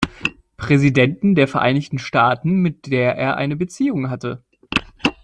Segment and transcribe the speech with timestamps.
[0.57, 4.43] Präsidenten der Vereinigten Staaten, mit der er eine Beziehung hatte.